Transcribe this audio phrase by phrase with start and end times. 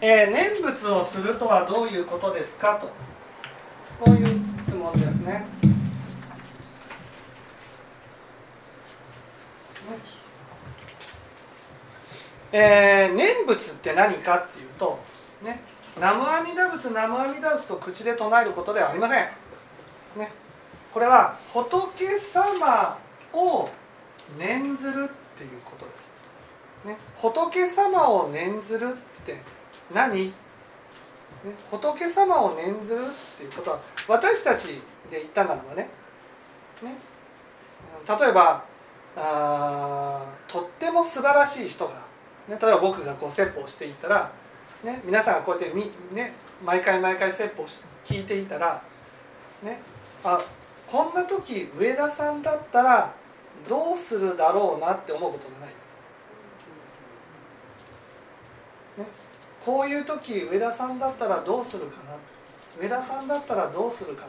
[0.00, 2.76] えー、念仏をするとはどういうことですか？
[2.76, 2.86] と
[4.00, 5.46] こういう質問ですね。
[12.52, 14.98] えー、念仏って何かっていうと
[15.42, 15.60] ね
[15.96, 19.28] 南無阿弥陀仏南無阿弥陀仏と口で唱えることではありません。
[20.16, 20.30] ね、
[20.94, 22.96] これは仏様
[23.34, 23.68] を
[24.38, 25.92] 念ずるっていうことで
[26.84, 26.86] す。
[26.86, 29.40] ね、仏様を念ずるって
[29.92, 30.32] 何、ね、
[31.70, 33.04] 仏様を念ずるっ
[33.36, 34.80] ていうことは私たち
[35.10, 35.88] で言ったならばね。
[36.82, 36.94] ね。
[38.08, 38.64] 例えば
[39.16, 41.94] あとっても素晴らしい人が、
[42.48, 44.30] ね、例えば僕がこう説法していったら
[44.82, 46.32] ね、皆さんがこうやってみ、ね、
[46.64, 47.64] 毎回毎回説法
[48.04, 48.80] 聞いていたら、
[49.62, 49.80] ね、
[50.22, 50.40] あ
[50.86, 53.12] こんな時上田さんだったら
[53.68, 55.74] どうするだろうなって思うことがないで
[58.96, 58.98] す。
[58.98, 59.06] ね、
[59.68, 62.16] こういう時上田さんだったらどうするかな？
[62.82, 64.28] 上田さんだったらどうするかな？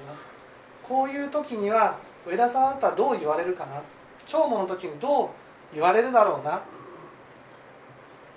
[0.84, 3.82] こういう時には上田さんだったらどう言われるかな？
[4.28, 5.30] 弔問の時にどう
[5.74, 6.62] 言われるだろうな？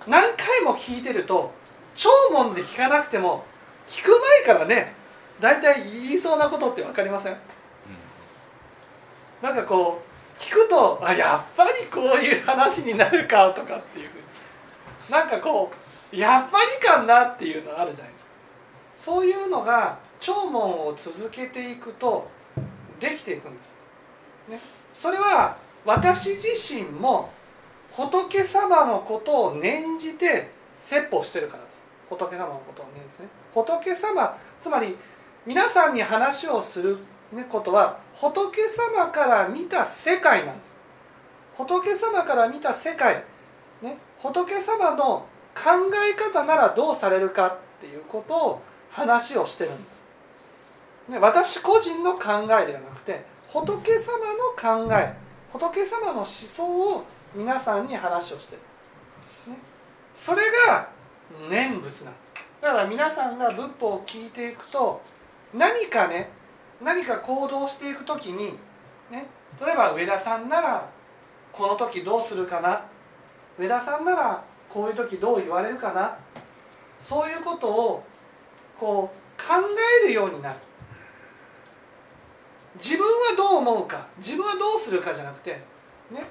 [0.07, 1.51] 何回も聞いてると
[1.93, 3.43] 聴聞で聞かなくても
[3.89, 4.11] 聞く
[4.45, 4.93] 前からね
[5.41, 7.39] 大体言いそうなことって分かりません、うん、
[9.41, 10.01] なんかこ
[10.37, 14.09] う聞くとあやっぱりこういう話になるかとかっていう
[15.11, 15.75] なんかこう
[16.13, 18.31] やっぱりかなっていうのあるじゃないですか。
[18.97, 22.29] そういうのが聴聞を続けていくと
[22.99, 23.73] できていくんです、
[24.47, 24.59] ね、
[24.93, 27.29] それは私自身も
[27.91, 31.83] 仏様のことを念じて説法してるからです。
[32.09, 33.27] 仏様のことを言うんですね。
[33.53, 34.95] 仏様つまり
[35.45, 36.97] 皆さんに話をする
[37.49, 40.79] ことは仏様から見た世界なんです。
[41.57, 43.23] 仏様から見た世界、
[43.81, 45.25] ね、仏様の
[45.55, 45.69] 考
[46.09, 50.03] え方ならどうされるかっていうことを話をしてるんです、
[51.09, 55.15] ね、私個人の考えではなくて仏様の考え
[55.51, 57.05] 仏様の思想を
[57.35, 59.59] 皆さんに話をしてる、ね、
[60.15, 60.89] それが
[61.49, 62.23] 念仏なんです。
[62.61, 65.01] だから皆さんが仏法を聞いていくと
[65.53, 66.29] 何かね
[66.81, 68.57] 何か行動していく時に、
[69.11, 69.27] ね、
[69.63, 70.89] 例えば上田さんなら
[71.51, 72.85] この時どうするかな。
[73.59, 76.17] 上田さんならこういう時どう言われるかな？
[76.99, 78.03] そういうことを
[78.79, 79.53] こう考
[80.03, 80.59] えるようになる。
[82.75, 84.07] 自分はどう思うか。
[84.17, 85.61] 自分はどうするかじゃなくて
[86.09, 86.25] ね。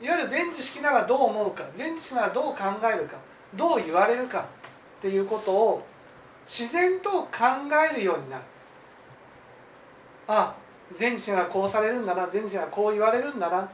[0.00, 1.64] いわゆる全知識ならどう思うか。
[1.74, 3.18] 全知識ならどう考えるか。
[3.54, 4.46] どう言われるか。
[4.98, 5.86] っていうことを
[6.46, 7.28] 自然と考
[7.92, 8.42] えるようになる。
[10.26, 10.54] あ
[10.96, 12.26] 全知がこうされるんだな。
[12.28, 13.68] 全知がこう言われるんだな、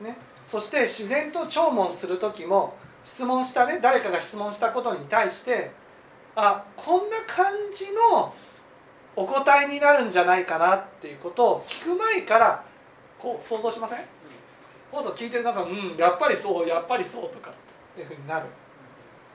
[0.00, 0.16] ね、
[0.46, 2.74] そして自然と聴聞する時も
[3.04, 5.70] 質問したね誰かが質問したことに対して
[6.36, 8.34] あこんな感じの
[9.16, 12.64] お答えになるんじゃないかなっていうことを聞く前から
[13.18, 13.98] こう想像しません？
[14.92, 17.54] 放送聞いてる中うんやっぱりそうやっぱりそうとかっ
[17.96, 18.46] ていうふうになる。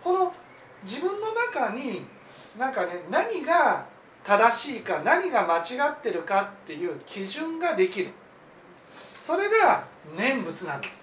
[0.01, 0.33] この
[0.83, 2.05] 自分の中に
[2.57, 3.85] なんかね何が
[4.23, 8.11] 正しいか何が間違ってるかっていう基準ができる
[9.21, 9.83] それが
[10.15, 11.02] 念仏なんです。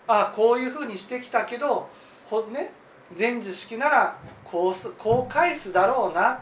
[0.06, 1.88] ああこういうふうにしてきたけど
[2.32, 2.72] ほ、ね、
[3.14, 6.40] 全知識ならこうすこう返すだろうな。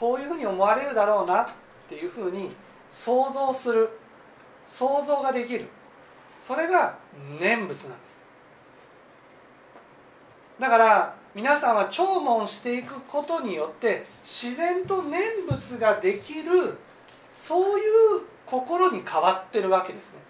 [0.00, 1.42] こういうふうに思われるだろうな。
[1.42, 1.46] っ
[1.86, 2.50] ていうふうに
[2.90, 3.90] 想像する。
[4.66, 5.66] 想像ができる。
[6.42, 6.96] それが
[7.38, 8.22] 念仏なんです。
[10.58, 16.78] だから皆さんは聴聞していくことによって自然と念仏ができる
[17.30, 17.86] そういう
[18.46, 20.20] 心に変わってるわけですね。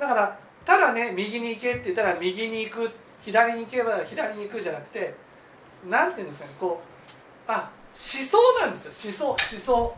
[0.00, 2.90] だからただね右に行けって言ったら右に行く
[3.22, 5.14] 左に行けば左に行くじゃなくて
[5.88, 9.26] 何て言うんですかねこうあ思想なんですよ。
[9.26, 9.96] 思想思想思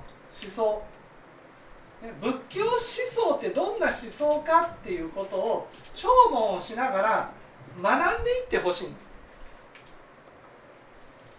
[0.48, 0.82] 想。
[2.20, 7.30] 仏教思想ってどんな思想かっていうことを聴聞をしながら
[7.82, 9.10] 学んでいってほしいんです。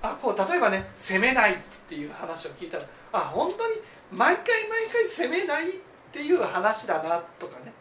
[0.01, 1.57] あこう例えばね責めないっ
[1.87, 3.75] ていう話を聞いたらあ本当に
[4.11, 5.71] 毎回毎回責めないっ
[6.11, 7.71] ていう話だなとかね。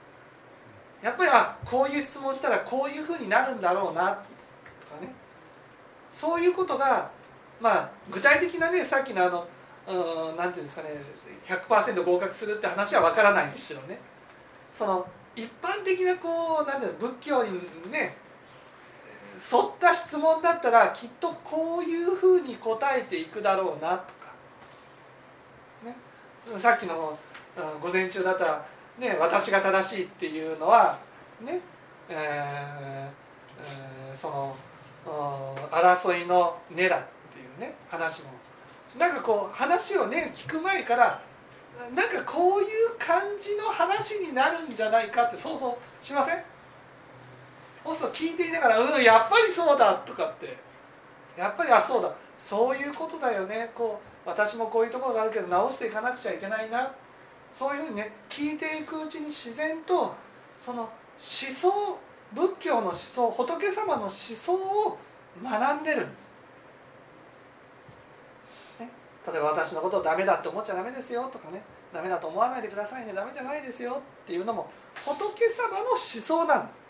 [1.02, 4.20] やっぱりあこういう質問したらこういうふうになるんだろうなとか
[5.00, 5.12] ね。
[6.10, 7.10] そういうことが
[7.60, 9.46] まあ具体的なねさっきのあの
[9.88, 10.90] うんなんていうんですかね
[11.46, 13.98] 100%合格するって話は分からないにしろね。
[14.72, 17.52] その一般的なこうなんていうの仏教に
[17.90, 18.16] ね
[19.40, 24.32] 沿った質問だったらきっとこういうふうに答えていくだろうなとか、
[25.84, 25.96] ね、
[26.58, 27.18] さっきの、
[27.80, 28.66] 午前中だったら、
[29.00, 30.98] ね、私が正しいっていうのは
[31.40, 31.60] ね
[32.08, 34.56] えー、その
[35.70, 37.02] 争いの根だっ
[37.32, 38.30] ていうね話も。
[38.98, 41.20] なんかこう話をね聞く前から
[41.94, 42.68] なんかこういう
[42.98, 46.44] 感じの話になるんじゃないかって想像しません？
[47.84, 50.56] そうすると聞いていながら「うんやっぱりそうだ」とかって。
[51.38, 52.12] やっぱりあそうだ。
[52.36, 53.70] そういうことだよね。
[53.74, 56.92] こう私もこういうところがあるけど直していかなくちゃいけないな
[57.52, 60.14] そういうふうにね聞いていくうちに自然と
[60.58, 61.98] その思想
[62.32, 64.98] 仏教の思想仏様の思想を
[65.42, 66.28] 学んでるんです、
[68.80, 68.88] ね、
[69.26, 71.62] 例えば私のことをダメだって思っちゃダメですよとかね。
[71.92, 73.12] ダメだと思わないでくださいね。
[73.12, 74.70] ダメじゃないですよっていうのも
[75.04, 76.80] 仏様の思想なんです。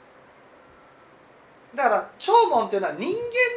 [1.75, 3.17] だから弔問っていうのは人間の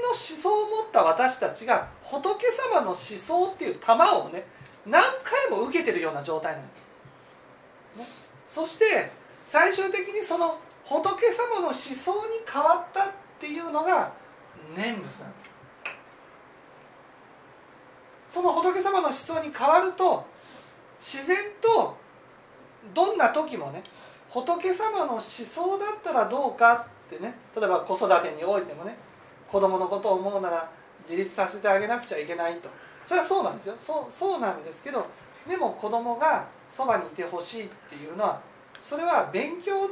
[0.10, 4.46] 思想を持った私たちが仏様の思想っていう玉をね
[4.86, 6.86] 何回も受けてるような状態なんです、
[8.48, 9.12] そして
[9.45, 14.12] 最終的にその仏様の思想に変わったっていうのが
[14.75, 15.54] 念仏なんです。
[18.31, 20.25] その仏様の思想に変わると
[21.00, 21.95] 自然と
[22.94, 23.84] どんな時もね
[24.30, 28.98] 仏様の思想だったらどうかってね例えば子育てにおいてもね
[29.48, 30.69] 子供のことを思うなら
[31.07, 32.69] 自立させてあげなくちゃいけないと。
[33.06, 33.75] それはそうなんですよ。
[33.78, 35.06] そうそうなんですけど
[35.48, 38.42] でも子供がそばにいてほしいっていうのは
[38.80, 39.90] それは勉強の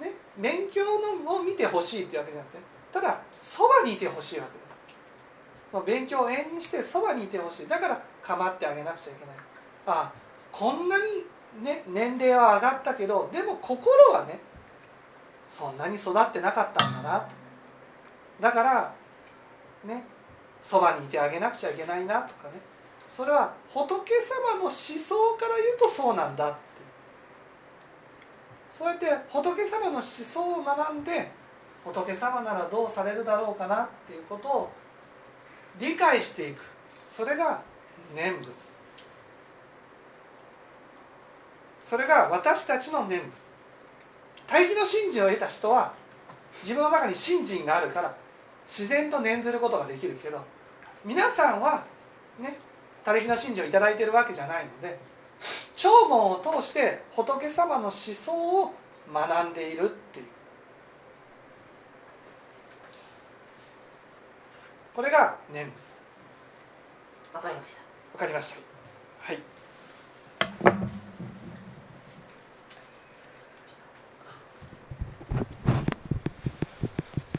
[0.00, 2.58] ね勉強のを見てほしいっていうわけじゃなくて
[2.92, 4.68] ただそばにいてほしいわけです
[5.70, 7.68] その勉強を縁にしてそばにいてほしい。
[7.68, 9.36] だから構ってあげなくちゃいけない。
[9.86, 10.12] ああ
[10.50, 11.04] こんなに
[11.62, 14.40] ね年齢は上がったけどでも心はね
[15.48, 17.20] そんなに育ってなかったんだな。
[17.20, 17.26] と
[18.40, 18.94] だから
[19.84, 20.04] ね
[20.62, 22.60] そばにいてあげなくちゃいけないなとかね。
[23.16, 26.58] それは仏様の思想から言うとそうなんだって。
[28.72, 31.30] そうやって仏様の思想を学んで
[31.84, 34.70] 仏様ならどうされるだろうかなっていうことを
[35.80, 36.62] 理解していく。
[37.10, 37.60] それが
[38.14, 38.48] 念仏。
[41.82, 43.32] それが私たちの念仏。
[44.46, 45.92] 大義の信心を得た人は
[46.62, 48.14] 自分の中に信心があるから
[48.66, 50.42] 自然と念ずることができるけど
[51.04, 51.84] 皆さんは
[52.38, 52.58] ね
[53.08, 54.98] 他力の信心を頂いてるわけじゃないので
[55.76, 58.32] 弔問を通して仏様の思想
[58.64, 58.74] を
[59.10, 60.26] 学んでいるっていう。
[64.94, 65.74] これが念仏
[67.32, 67.80] わかりました。
[68.12, 68.60] わかりました。
[69.20, 69.57] はい